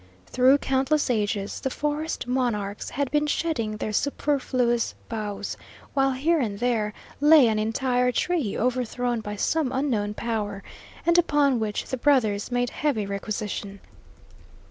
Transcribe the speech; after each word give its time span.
Through 0.25 0.57
countless 0.57 1.11
ages 1.11 1.59
the 1.59 1.69
forest 1.69 2.25
monarchs 2.25 2.89
had 2.89 3.11
been 3.11 3.27
shedding 3.27 3.77
their 3.77 3.93
superfluous 3.93 4.95
boughs, 5.09 5.57
while 5.93 6.13
here 6.13 6.39
and 6.39 6.57
there 6.57 6.91
lay 7.19 7.47
an 7.47 7.59
entire 7.59 8.11
tree, 8.11 8.57
overthrown 8.57 9.19
by 9.21 9.35
some 9.35 9.71
unknown 9.71 10.15
power, 10.15 10.63
and 11.05 11.19
upon 11.19 11.59
which 11.59 11.85
the 11.85 11.97
brothers 11.97 12.49
made 12.51 12.71
heavy 12.71 13.05
requisition. 13.05 13.79